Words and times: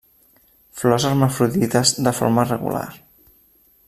Flors 0.79 1.05
hermafrodites 1.09 1.93
de 2.09 2.15
forma 2.21 2.47
regular. 2.53 2.87